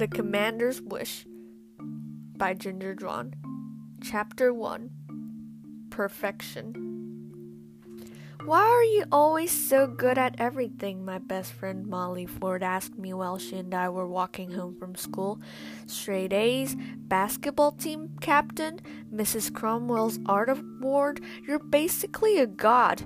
The 0.00 0.08
Commander's 0.08 0.80
Wish 0.80 1.26
by 2.34 2.54
Ginger 2.54 2.94
Drawn. 2.94 3.34
Chapter 4.02 4.50
1 4.50 4.88
Perfection. 5.90 6.72
Why 8.46 8.62
are 8.62 8.82
you 8.82 9.04
always 9.12 9.50
so 9.50 9.86
good 9.86 10.16
at 10.16 10.36
everything? 10.38 11.04
My 11.04 11.18
best 11.18 11.52
friend 11.52 11.86
Molly 11.86 12.24
Ford 12.24 12.62
asked 12.62 12.96
me 12.96 13.12
while 13.12 13.36
she 13.36 13.58
and 13.58 13.74
I 13.74 13.90
were 13.90 14.08
walking 14.08 14.52
home 14.52 14.74
from 14.74 14.94
school. 14.94 15.38
Straight 15.84 16.32
A's, 16.32 16.76
basketball 16.96 17.72
team 17.72 18.16
captain, 18.22 18.80
Mrs. 19.14 19.52
Cromwell's 19.52 20.18
art 20.24 20.48
award. 20.48 21.20
You're 21.46 21.58
basically 21.58 22.38
a 22.38 22.46
god. 22.46 23.04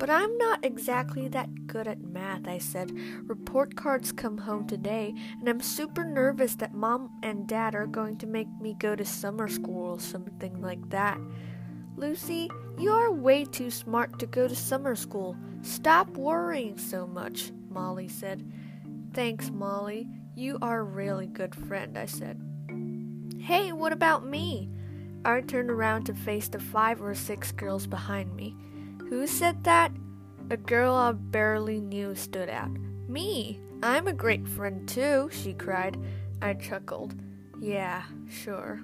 But 0.00 0.08
I'm 0.08 0.38
not 0.38 0.64
exactly 0.64 1.28
that 1.28 1.66
good 1.66 1.86
at 1.86 2.00
math, 2.00 2.48
I 2.48 2.56
said. 2.56 2.90
Report 3.24 3.76
cards 3.76 4.12
come 4.12 4.38
home 4.38 4.66
today, 4.66 5.14
and 5.38 5.46
I'm 5.46 5.60
super 5.60 6.04
nervous 6.04 6.54
that 6.54 6.72
mom 6.72 7.10
and 7.22 7.46
dad 7.46 7.74
are 7.74 7.86
going 7.86 8.16
to 8.16 8.26
make 8.26 8.48
me 8.62 8.74
go 8.78 8.96
to 8.96 9.04
summer 9.04 9.46
school 9.46 9.90
or 9.90 10.00
something 10.00 10.58
like 10.62 10.88
that. 10.88 11.20
Lucy, 11.96 12.50
you 12.78 12.90
are 12.90 13.12
way 13.12 13.44
too 13.44 13.70
smart 13.70 14.18
to 14.20 14.26
go 14.26 14.48
to 14.48 14.56
summer 14.56 14.96
school. 14.96 15.36
Stop 15.60 16.08
worrying 16.16 16.78
so 16.78 17.06
much, 17.06 17.52
Molly 17.68 18.08
said. 18.08 18.50
Thanks, 19.12 19.50
Molly. 19.50 20.08
You 20.34 20.56
are 20.62 20.80
a 20.80 20.82
really 20.82 21.26
good 21.26 21.54
friend, 21.54 21.98
I 21.98 22.06
said. 22.06 22.40
Hey, 23.38 23.72
what 23.72 23.92
about 23.92 24.24
me? 24.24 24.70
I 25.26 25.42
turned 25.42 25.70
around 25.70 26.04
to 26.04 26.14
face 26.14 26.48
the 26.48 26.58
five 26.58 27.02
or 27.02 27.14
six 27.14 27.52
girls 27.52 27.86
behind 27.86 28.34
me. 28.34 28.56
Who 29.10 29.26
said 29.26 29.64
that? 29.64 29.90
A 30.50 30.56
girl 30.56 30.94
I 30.94 31.10
barely 31.10 31.80
knew 31.80 32.14
stood 32.14 32.48
out. 32.48 32.70
Me! 33.08 33.58
I'm 33.82 34.06
a 34.06 34.12
great 34.12 34.46
friend 34.46 34.88
too, 34.88 35.28
she 35.32 35.52
cried. 35.52 35.98
I 36.40 36.54
chuckled. 36.54 37.16
Yeah, 37.60 38.04
sure. 38.28 38.80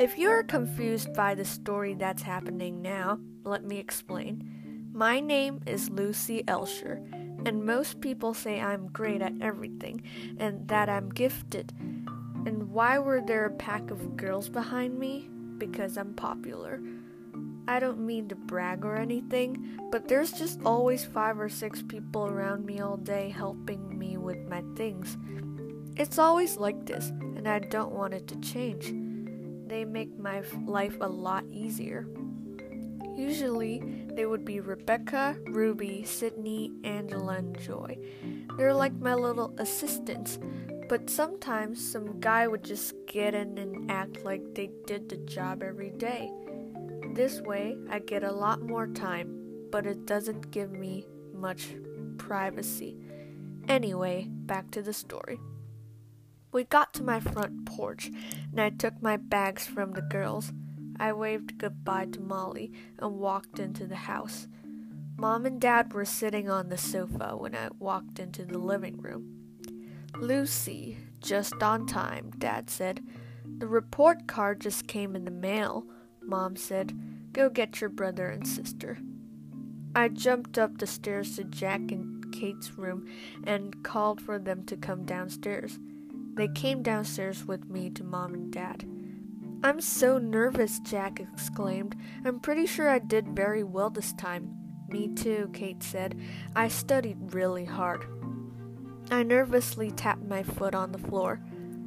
If 0.00 0.16
you're 0.16 0.42
confused 0.42 1.12
by 1.12 1.34
the 1.34 1.44
story 1.44 1.92
that's 1.92 2.22
happening 2.22 2.80
now, 2.80 3.18
let 3.44 3.62
me 3.62 3.78
explain. 3.78 4.88
My 4.94 5.20
name 5.20 5.60
is 5.66 5.90
Lucy 5.90 6.42
Elsher, 6.48 6.98
and 7.44 7.66
most 7.66 8.00
people 8.00 8.32
say 8.32 8.58
I'm 8.58 8.88
great 8.88 9.20
at 9.20 9.34
everything 9.42 10.02
and 10.38 10.66
that 10.68 10.88
I'm 10.88 11.10
gifted. 11.10 11.74
And 11.78 12.70
why 12.70 12.98
were 12.98 13.20
there 13.20 13.44
a 13.44 13.50
pack 13.50 13.90
of 13.90 14.16
girls 14.16 14.48
behind 14.48 14.98
me? 14.98 15.28
Because 15.58 15.98
I'm 15.98 16.14
popular. 16.14 16.80
I 17.66 17.78
don't 17.80 18.04
mean 18.04 18.28
to 18.28 18.34
brag 18.34 18.84
or 18.84 18.96
anything, 18.96 19.78
but 19.90 20.06
there's 20.06 20.32
just 20.32 20.60
always 20.64 21.04
five 21.04 21.40
or 21.40 21.48
six 21.48 21.82
people 21.82 22.26
around 22.26 22.66
me 22.66 22.80
all 22.80 22.98
day 22.98 23.30
helping 23.30 23.98
me 23.98 24.16
with 24.18 24.48
my 24.48 24.62
things. 24.76 25.16
It's 25.96 26.18
always 26.18 26.56
like 26.56 26.84
this, 26.84 27.08
and 27.08 27.48
I 27.48 27.60
don't 27.60 27.92
want 27.92 28.14
it 28.14 28.26
to 28.28 28.40
change. 28.40 28.92
They 29.66 29.84
make 29.84 30.18
my 30.18 30.42
life 30.66 30.96
a 31.00 31.08
lot 31.08 31.44
easier. 31.50 32.06
Usually, 33.16 33.82
they 34.12 34.26
would 34.26 34.44
be 34.44 34.60
Rebecca, 34.60 35.36
Ruby, 35.46 36.04
Sydney, 36.04 36.72
Angela, 36.82 37.36
and 37.36 37.58
Joy. 37.58 37.96
They're 38.56 38.74
like 38.74 38.94
my 38.94 39.14
little 39.14 39.54
assistants, 39.58 40.38
but 40.88 41.08
sometimes 41.08 41.84
some 41.92 42.20
guy 42.20 42.46
would 42.46 42.64
just 42.64 42.94
get 43.06 43.34
in 43.34 43.56
and 43.56 43.90
act 43.90 44.24
like 44.24 44.54
they 44.54 44.70
did 44.86 45.08
the 45.08 45.16
job 45.16 45.62
every 45.62 45.90
day. 45.90 46.30
This 47.14 47.40
way, 47.40 47.76
I 47.88 48.00
get 48.00 48.24
a 48.24 48.32
lot 48.32 48.60
more 48.60 48.88
time, 48.88 49.68
but 49.70 49.86
it 49.86 50.04
doesn't 50.04 50.50
give 50.50 50.72
me 50.72 51.06
much 51.32 51.68
privacy. 52.18 52.98
Anyway, 53.68 54.26
back 54.28 54.72
to 54.72 54.82
the 54.82 54.92
story. 54.92 55.38
We 56.50 56.64
got 56.64 56.92
to 56.94 57.04
my 57.04 57.20
front 57.20 57.66
porch, 57.66 58.10
and 58.50 58.60
I 58.60 58.70
took 58.70 59.00
my 59.00 59.16
bags 59.16 59.64
from 59.64 59.92
the 59.92 60.02
girls. 60.02 60.52
I 60.98 61.12
waved 61.12 61.56
goodbye 61.56 62.06
to 62.06 62.20
Molly 62.20 62.72
and 62.98 63.20
walked 63.20 63.60
into 63.60 63.86
the 63.86 63.94
house. 63.94 64.48
Mom 65.16 65.46
and 65.46 65.60
Dad 65.60 65.92
were 65.94 66.04
sitting 66.04 66.50
on 66.50 66.68
the 66.68 66.76
sofa 66.76 67.36
when 67.36 67.54
I 67.54 67.68
walked 67.78 68.18
into 68.18 68.44
the 68.44 68.58
living 68.58 69.00
room. 69.00 69.36
Lucy, 70.16 70.98
just 71.20 71.62
on 71.62 71.86
time, 71.86 72.32
Dad 72.38 72.68
said. 72.70 73.04
The 73.58 73.68
report 73.68 74.26
card 74.26 74.60
just 74.60 74.88
came 74.88 75.14
in 75.14 75.24
the 75.24 75.30
mail. 75.30 75.86
Mom 76.26 76.56
said, 76.56 76.98
Go 77.34 77.50
get 77.50 77.80
your 77.80 77.90
brother 77.90 78.28
and 78.28 78.46
sister. 78.46 78.96
I 79.92 80.06
jumped 80.06 80.56
up 80.56 80.78
the 80.78 80.86
stairs 80.86 81.34
to 81.34 81.42
Jack 81.42 81.80
and 81.90 82.32
Kate's 82.32 82.78
room 82.78 83.08
and 83.44 83.82
called 83.82 84.20
for 84.20 84.38
them 84.38 84.64
to 84.66 84.76
come 84.76 85.04
downstairs. 85.04 85.80
They 86.34 86.46
came 86.46 86.84
downstairs 86.84 87.44
with 87.44 87.68
me 87.68 87.90
to 87.90 88.04
Mom 88.04 88.34
and 88.34 88.52
Dad. 88.52 88.84
I'm 89.64 89.80
so 89.80 90.18
nervous, 90.18 90.78
Jack 90.78 91.18
exclaimed. 91.18 91.96
I'm 92.24 92.38
pretty 92.38 92.66
sure 92.66 92.88
I 92.88 93.00
did 93.00 93.28
very 93.30 93.64
well 93.64 93.90
this 93.90 94.12
time. 94.12 94.54
Me 94.88 95.08
too, 95.08 95.50
Kate 95.52 95.82
said. 95.82 96.16
I 96.54 96.68
studied 96.68 97.34
really 97.34 97.64
hard. 97.64 98.04
I 99.10 99.24
nervously 99.24 99.90
tapped 99.90 100.22
my 100.22 100.44
foot 100.44 100.74
on 100.76 100.92
the 100.92 100.98
floor. 100.98 101.40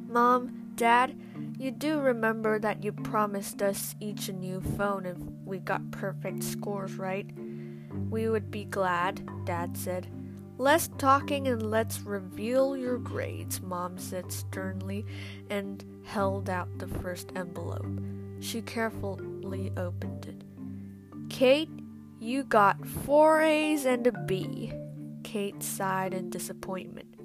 Mom, 0.08 0.67
Dad, 0.78 1.20
you 1.58 1.72
do 1.72 1.98
remember 1.98 2.60
that 2.60 2.84
you 2.84 2.92
promised 2.92 3.62
us 3.62 3.96
each 3.98 4.28
a 4.28 4.32
new 4.32 4.60
phone 4.60 5.06
if 5.06 5.16
we 5.44 5.58
got 5.58 5.90
perfect 5.90 6.44
scores, 6.44 6.94
right? 6.94 7.28
We 8.08 8.28
would 8.28 8.52
be 8.52 8.64
glad, 8.64 9.28
Dad 9.44 9.76
said. 9.76 10.06
Less 10.56 10.88
talking 10.96 11.48
and 11.48 11.68
let's 11.68 12.02
reveal 12.02 12.76
your 12.76 12.96
grades, 12.96 13.60
Mom 13.60 13.98
said 13.98 14.30
sternly 14.30 15.04
and 15.50 15.84
held 16.04 16.48
out 16.48 16.68
the 16.78 16.86
first 16.86 17.32
envelope. 17.34 17.86
She 18.38 18.62
carefully 18.62 19.72
opened 19.76 20.26
it. 20.26 20.44
Kate, 21.28 21.70
you 22.20 22.44
got 22.44 22.86
four 22.86 23.42
A's 23.42 23.84
and 23.84 24.06
a 24.06 24.12
B. 24.12 24.72
Kate 25.24 25.60
sighed 25.60 26.14
in 26.14 26.30
disappointment. 26.30 27.16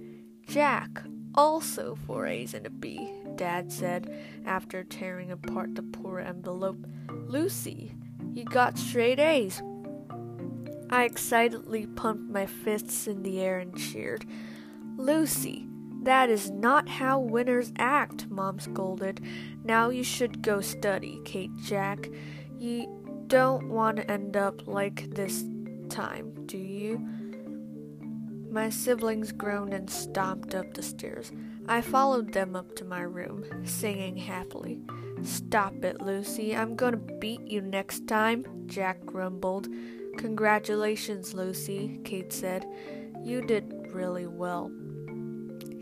Jack, 0.48 1.04
also 1.36 1.96
four 2.08 2.28
A's 2.28 2.54
and 2.54 2.66
a 2.66 2.70
B. 2.70 3.12
Dad 3.36 3.72
said 3.72 4.14
after 4.46 4.84
tearing 4.84 5.32
apart 5.32 5.76
the 5.76 5.84
poor 5.84 6.20
envelope. 6.20 6.86
Lucy, 7.10 7.96
you 8.34 8.44
got 8.46 8.78
straight 8.78 9.20
A's. 9.20 9.62
I 10.90 11.06
excitedly 11.06 11.88
pumped 11.88 12.32
my 12.32 12.46
fists 12.46 13.08
in 13.08 13.24
the 13.24 13.42
air 13.42 13.60
and 13.60 13.76
cheered. 13.76 14.26
Lucy, 14.98 15.68
that 16.04 16.30
is 16.30 16.52
not 16.52 16.88
how 16.88 17.20
winners 17.20 17.72
act, 17.78 18.30
Mom 18.30 18.60
scolded. 18.60 19.22
Now 19.64 19.90
you 19.90 20.04
should 20.04 20.42
go 20.42 20.62
study, 20.62 21.20
Kate 21.26 21.56
Jack. 21.64 22.10
You 22.60 23.26
don't 23.28 23.70
want 23.70 23.98
to 23.98 24.12
end 24.12 24.38
up 24.38 24.68
like 24.68 25.10
this 25.16 25.44
time, 25.90 26.46
do 26.46 26.58
you? 26.58 27.08
My 28.54 28.70
siblings 28.70 29.32
groaned 29.32 29.74
and 29.74 29.90
stomped 29.90 30.54
up 30.54 30.76
the 30.76 30.84
stairs. 30.84 31.32
I 31.68 31.82
followed 31.82 32.34
them 32.34 32.56
up 32.56 32.76
to 32.76 32.86
my 32.86 33.02
room, 33.02 33.44
singing 33.66 34.16
happily. 34.16 34.80
Stop 35.24 35.84
it, 35.84 36.00
Lucy. 36.02 36.56
I'm 36.56 36.76
to 36.78 36.98
beat 37.20 37.42
you 37.48 37.62
next 37.62 38.06
time, 38.06 38.46
Jack 38.68 39.04
grumbled. 39.08 39.70
Congratulations, 40.20 41.34
Lucy, 41.34 42.00
Kate 42.04 42.32
said. 42.32 42.68
You 43.24 43.42
did 43.42 43.88
really 43.92 44.28
well. 44.28 44.72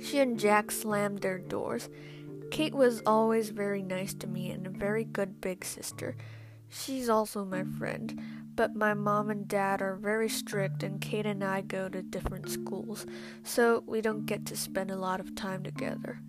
She 0.02 0.20
and 0.20 0.40
Jack 0.40 0.72
slammed 0.72 1.20
their 1.20 1.40
doors. 1.40 1.90
Kate 2.52 2.74
was 2.74 3.02
always 3.06 3.50
very 3.50 3.82
nice 3.82 4.14
to 4.14 4.28
me 4.28 4.50
and 4.50 4.66
a 4.66 4.70
very 4.70 5.04
good 5.04 5.42
big 5.42 5.66
sister. 5.66 6.16
She's 6.70 7.10
also 7.10 7.44
my 7.44 7.66
friend 7.66 8.18
but 8.56 8.76
my 8.76 8.94
mom 8.94 9.30
and 9.30 9.48
dad 9.48 9.82
are 9.82 9.96
very 9.96 10.30
strict, 10.30 10.84
and 10.84 11.02
Kate 11.02 11.26
and 11.26 11.44
I 11.44 11.62
go 11.62 11.90
to 11.90 12.02
different 12.02 12.50
schools, 12.50 13.06
so 13.44 13.84
we 13.88 14.02
don't 14.02 14.26
get 14.26 14.46
to 14.48 14.56
spend 14.56 14.92
a 14.92 14.96
lot 14.96 15.20
of 15.20 15.36
time 15.36 15.64
together. 15.64 16.20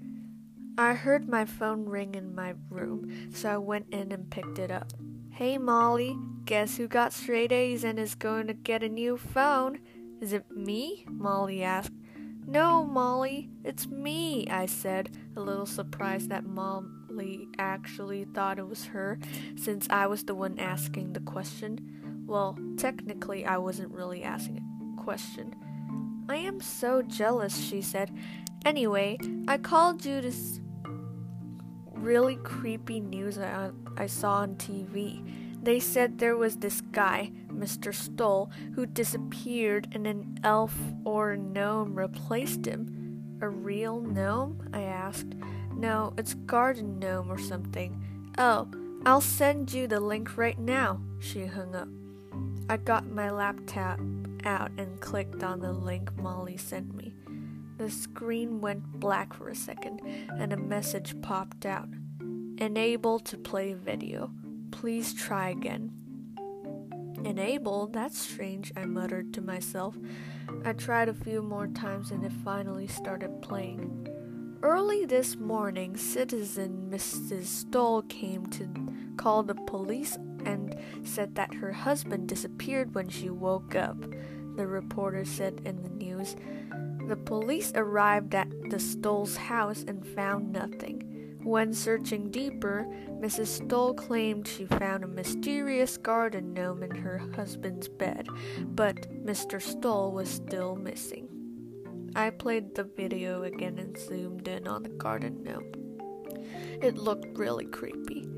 I 0.79 0.95
heard 0.95 1.29
my 1.29 1.45
phone 1.45 1.85
ring 1.85 2.15
in 2.15 2.35
my 2.35 2.55
room, 2.71 3.31
so 3.35 3.51
I 3.51 3.57
went 3.59 3.93
in 3.93 4.11
and 4.11 4.31
picked 4.31 4.59
it 4.59 4.71
up. 4.71 4.93
Hey 5.31 5.59
Molly, 5.59 6.17
guess 6.45 6.77
who 6.77 6.89
got 6.89 7.13
straight 7.13 7.53
A's 7.53 7.85
and 7.85 7.99
is 7.99 8.15
going 8.15 8.47
to 8.47 8.55
get 8.55 8.83
a 8.83 8.89
new 8.89 9.17
phone? 9.17 9.81
Is 10.21 10.33
it 10.33 10.51
me? 10.51 11.05
Molly 11.09 11.63
asked. 11.63 11.93
No, 12.47 12.85
Molly, 12.85 13.51
it's 13.65 13.87
me, 13.87 14.49
I 14.49 14.67
said, 14.67 15.17
a 15.37 15.41
little 15.41 15.67
surprised 15.67 16.31
that 16.31 16.45
Molly 16.45 17.49
actually 17.59 18.25
thought 18.25 18.59
it 18.59 18.67
was 18.67 18.87
her, 18.87 19.19
since 19.57 19.87
I 19.91 20.07
was 20.07 20.25
the 20.25 20.35
one 20.35 20.59
asking 20.59 21.13
the 21.13 21.21
question. 21.21 22.02
Well, 22.33 22.57
technically, 22.79 23.45
I 23.45 23.59
wasn't 23.59 23.93
really 23.93 24.23
asking 24.23 24.57
a 24.57 25.03
question. 25.03 25.55
I 26.31 26.37
am 26.37 26.63
so 26.63 27.03
jealous, 27.03 27.55
she 27.63 27.83
said. 27.83 28.11
Anyway, 28.65 29.19
I 29.49 29.59
called 29.59 30.03
you 30.07 30.23
to. 30.23 30.31
this 30.31 30.59
really 31.93 32.37
creepy 32.37 33.01
news 33.01 33.37
I, 33.37 33.69
I 33.99 34.07
saw 34.07 34.37
on 34.37 34.55
TV. 34.55 35.23
They 35.63 35.79
said 35.79 36.19
there 36.19 36.39
was 36.39 36.57
this 36.57 36.81
guy, 36.81 37.33
Mr. 37.49 37.95
Stoll, 37.95 38.51
who 38.75 38.87
disappeared 38.87 39.89
and 39.93 40.07
an 40.07 40.39
elf 40.43 40.75
or 41.05 41.37
gnome 41.37 41.95
replaced 41.95 42.65
him. 42.65 43.37
A 43.43 43.49
real 43.51 44.01
gnome? 44.01 44.71
I 44.73 44.85
asked. 44.85 45.35
No, 45.77 46.15
it's 46.17 46.33
garden 46.33 46.99
gnome 46.99 47.31
or 47.31 47.39
something. 47.39 48.03
Oh, 48.39 48.69
I'll 49.05 49.21
send 49.21 49.71
you 49.75 49.87
the 49.87 50.01
link 50.01 50.39
right 50.39 50.59
now. 50.59 51.03
She 51.21 51.45
hung 51.45 51.75
up. 51.75 51.89
I 52.69 52.77
got 52.77 53.07
my 53.07 53.31
laptop 53.31 54.01
out 54.45 54.71
and 54.79 55.01
clicked 55.01 55.43
on 55.43 55.61
the 55.61 55.73
link 55.73 56.17
Molly 56.17 56.57
sent 56.57 56.95
me. 56.95 57.15
The 57.79 57.91
screen 57.91 58.61
went 58.61 58.85
black 58.85 59.35
for 59.35 59.49
a 59.49 59.55
second 59.55 60.01
and 60.39 60.53
a 60.53 60.57
message 60.57 61.21
popped 61.23 61.67
out. 61.67 61.89
Enable 62.59 63.19
to 63.21 63.37
play 63.37 63.75
video. 63.75 64.31
Please 64.71 65.13
try 65.13 65.51
again. 65.51 65.93
Enable? 67.25 67.87
That's 67.89 68.19
strange, 68.19 68.73
I 68.77 68.85
muttered 68.85 69.33
to 69.35 69.41
myself. 69.41 69.97
I 70.65 70.73
tried 70.73 71.09
a 71.09 71.15
few 71.15 71.43
more 71.43 71.67
times 71.67 72.11
and 72.11 72.25
it 72.25 72.33
finally 72.45 72.87
started 72.87 73.43
playing. 73.43 74.09
Early 74.63 75.05
this 75.07 75.37
morning, 75.37 75.97
citizen 75.97 76.89
Mrs. 76.91 77.45
Stoll 77.45 78.03
came 78.03 78.47
to 78.47 78.69
call 79.17 79.43
the 79.43 79.55
police 79.67 80.17
and 80.45 80.77
said 81.05 81.35
that 81.35 81.55
her 81.55 81.73
husband 81.73 82.29
disappeared 82.29 82.95
when 82.95 83.09
she 83.09 83.31
woke 83.31 83.75
up, 83.75 83.97
the 84.57 84.67
reporter 84.67 85.25
said 85.25 85.61
in 85.65 85.83
the 85.83 85.91
news. 85.91 86.37
The 87.09 87.17
police 87.17 87.73
arrived 87.75 88.35
at 88.35 88.49
the 88.71 88.79
Stoll's 88.79 89.37
house 89.37 89.85
and 89.87 90.07
found 90.07 90.53
nothing. 90.53 91.09
When 91.43 91.73
searching 91.73 92.31
deeper, 92.31 92.87
Mrs. 93.21 93.47
Stoll 93.47 93.95
claimed 93.95 94.47
she 94.47 94.67
found 94.67 95.03
a 95.03 95.09
mysterious 95.09 95.97
garden 95.97 96.55
gnome 96.55 96.85
in 96.85 96.93
her 96.93 97.19
husband's 97.35 97.89
bed, 97.89 98.29
but 98.67 99.11
Mr. 99.25 99.61
Stoll 99.61 100.13
was 100.13 100.29
still 100.29 100.77
missing. 100.77 101.29
I 102.15 102.31
played 102.31 102.75
the 102.75 102.85
video 102.85 103.43
again 103.43 103.79
and 103.79 103.99
zoomed 103.99 104.47
in 104.47 104.69
on 104.69 104.85
the 104.85 104.91
garden 104.91 105.43
gnome. 105.43 105.73
It 106.81 106.97
looked 106.97 107.37
really 107.37 107.65
creepy. 107.65 108.29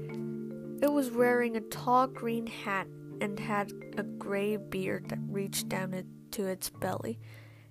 It 0.85 0.93
was 0.93 1.11
wearing 1.11 1.57
a 1.57 1.63
tall 1.63 2.07
green 2.07 2.47
hat 2.47 2.87
and 3.19 3.41
had 3.41 3.73
a 3.97 4.03
gray 4.03 4.59
beard 4.59 5.09
that 5.09 5.19
reached 5.31 5.71
down 5.71 6.05
to 6.33 6.47
its 6.47 6.69
belly. 6.69 7.19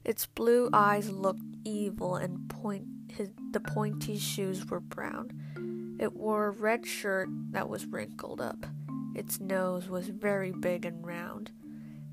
Its 0.04 0.26
blue 0.26 0.68
eyes 0.74 1.12
looked 1.12 1.44
evil 1.64 2.16
and 2.16 2.50
point 2.50 2.88
his, 3.16 3.30
the 3.52 3.60
pointy 3.60 4.18
shoes 4.18 4.66
were 4.66 4.80
brown. 4.80 5.96
It 6.00 6.14
wore 6.14 6.48
a 6.48 6.52
red 6.52 6.88
shirt 6.88 7.30
that 7.52 7.70
was 7.70 7.86
wrinkled 7.86 8.42
up. 8.42 8.66
Its 9.14 9.40
nose 9.40 9.88
was 9.88 10.08
very 10.08 10.52
big 10.52 10.84
and 10.84 11.06
round. 11.06 11.52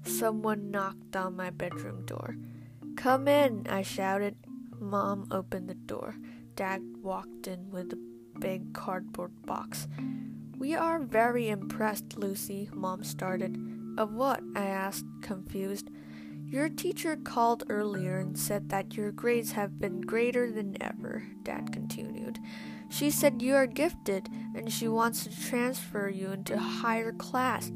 Someone 0.05 0.71
knocked 0.71 1.17
on 1.17 1.35
my 1.35 1.49
bedroom 1.49 2.05
door. 2.05 2.37
Come 2.97 3.27
in, 3.27 3.67
I 3.71 3.81
shouted. 3.81 4.37
Mom 4.79 5.29
opened 5.31 5.71
the 5.71 5.75
door. 5.75 6.17
Dad 6.57 6.83
walked 7.01 7.47
in 7.47 7.71
with 7.71 7.91
a 7.95 8.39
big 8.39 8.75
cardboard 8.75 9.47
box. 9.47 9.89
We 10.61 10.75
are 10.75 10.99
very 10.99 11.49
impressed, 11.49 12.19
Lucy, 12.19 12.69
Mom 12.75 13.03
started. 13.03 13.57
Of 13.97 14.13
what? 14.13 14.43
I 14.55 14.67
asked, 14.67 15.07
confused. 15.23 15.89
Your 16.45 16.69
teacher 16.69 17.17
called 17.17 17.65
earlier 17.71 18.19
and 18.19 18.39
said 18.39 18.69
that 18.69 18.95
your 18.95 19.11
grades 19.11 19.53
have 19.53 19.81
been 19.81 20.03
greater 20.03 20.53
than 20.53 20.77
ever, 20.83 21.25
Dad 21.45 21.73
continued. 21.73 22.41
She 22.91 23.11
said 23.11 23.41
you 23.41 23.55
are 23.55 23.67
gifted 23.67 24.29
and 24.55 24.71
she 24.71 24.87
wants 24.87 25.25
to 25.25 25.49
transfer 25.49 26.11
you 26.11 26.31
into 26.31 26.53
a 26.53 26.59
higher 26.59 27.13
class. 27.13 27.73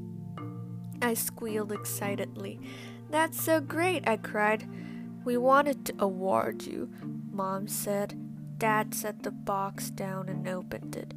I 1.00 1.14
squealed 1.14 1.72
excitedly. 1.72 2.60
That's 3.08 3.42
so 3.42 3.62
great, 3.62 4.06
I 4.06 4.18
cried. 4.18 4.68
We 5.24 5.38
wanted 5.38 5.86
to 5.86 5.94
award 6.00 6.64
you, 6.64 6.90
Mom 7.30 7.66
said. 7.66 8.20
Dad 8.58 8.94
set 8.94 9.22
the 9.22 9.30
box 9.30 9.88
down 9.88 10.28
and 10.28 10.46
opened 10.46 10.96
it. 10.96 11.14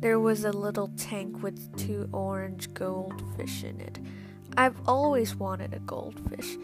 There 0.00 0.18
was 0.18 0.44
a 0.44 0.52
little 0.52 0.88
tank 0.96 1.42
with 1.42 1.76
two 1.76 2.08
orange 2.10 2.72
goldfish 2.72 3.64
in 3.64 3.82
it. 3.82 3.98
I've 4.56 4.80
always 4.88 5.36
wanted 5.36 5.74
a 5.74 5.80
goldfish. 5.80 6.56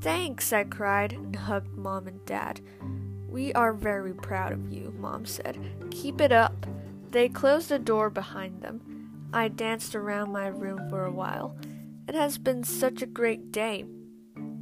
Thanks, 0.00 0.50
I 0.50 0.64
cried 0.64 1.12
and 1.12 1.36
hugged 1.36 1.76
Mom 1.76 2.06
and 2.06 2.24
Dad. 2.24 2.62
We 3.28 3.52
are 3.52 3.74
very 3.74 4.14
proud 4.14 4.52
of 4.52 4.72
you, 4.72 4.94
Mom 4.98 5.26
said. 5.26 5.58
Keep 5.90 6.22
it 6.22 6.32
up. 6.32 6.66
They 7.10 7.28
closed 7.28 7.68
the 7.68 7.78
door 7.78 8.08
behind 8.08 8.62
them. 8.62 9.28
I 9.30 9.48
danced 9.48 9.94
around 9.94 10.32
my 10.32 10.46
room 10.46 10.88
for 10.88 11.04
a 11.04 11.12
while. 11.12 11.58
It 12.08 12.14
has 12.14 12.38
been 12.38 12.64
such 12.64 13.02
a 13.02 13.06
great 13.06 13.52
day. 13.52 13.84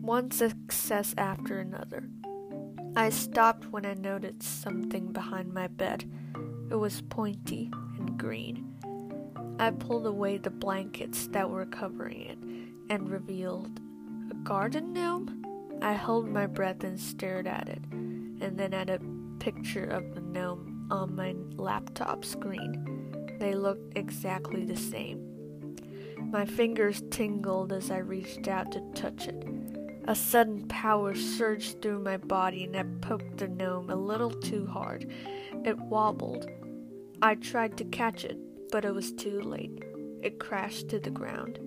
One 0.00 0.32
success 0.32 1.14
after 1.16 1.60
another. 1.60 2.08
I 2.96 3.10
stopped 3.10 3.70
when 3.70 3.86
I 3.86 3.94
noticed 3.94 4.60
something 4.60 5.12
behind 5.12 5.54
my 5.54 5.68
bed. 5.68 6.10
It 6.68 6.74
was 6.74 7.00
pointy 7.02 7.70
green. 8.18 8.74
I 9.58 9.70
pulled 9.70 10.06
away 10.06 10.38
the 10.38 10.50
blankets 10.50 11.28
that 11.28 11.48
were 11.48 11.66
covering 11.66 12.22
it 12.22 12.38
and 12.90 13.10
revealed 13.10 13.80
a 14.30 14.34
garden 14.34 14.92
gnome? 14.92 15.44
I 15.80 15.92
held 15.92 16.28
my 16.28 16.46
breath 16.46 16.84
and 16.84 16.98
stared 16.98 17.46
at 17.46 17.68
it, 17.68 17.82
and 17.90 18.58
then 18.58 18.74
at 18.74 18.90
a 18.90 19.00
picture 19.38 19.84
of 19.84 20.14
the 20.14 20.20
gnome 20.20 20.88
on 20.90 21.14
my 21.14 21.34
laptop 21.56 22.24
screen. 22.24 23.36
They 23.38 23.54
looked 23.54 23.96
exactly 23.96 24.64
the 24.64 24.76
same. 24.76 25.76
My 26.30 26.44
fingers 26.44 27.02
tingled 27.10 27.72
as 27.72 27.90
I 27.90 27.98
reached 27.98 28.48
out 28.48 28.72
to 28.72 28.80
touch 28.94 29.28
it. 29.28 29.44
A 30.08 30.14
sudden 30.14 30.66
power 30.68 31.14
surged 31.14 31.80
through 31.80 32.00
my 32.00 32.16
body 32.16 32.64
and 32.64 32.76
I 32.76 32.82
poked 33.06 33.38
the 33.38 33.48
gnome 33.48 33.90
a 33.90 33.96
little 33.96 34.30
too 34.30 34.66
hard. 34.66 35.10
It 35.64 35.78
wobbled. 35.78 36.50
I 37.20 37.34
tried 37.34 37.76
to 37.78 37.84
catch 37.84 38.24
it, 38.24 38.38
but 38.70 38.84
it 38.84 38.94
was 38.94 39.10
too 39.10 39.40
late. 39.40 39.82
It 40.22 40.38
crashed 40.38 40.88
to 40.90 41.00
the 41.00 41.10
ground. 41.10 41.58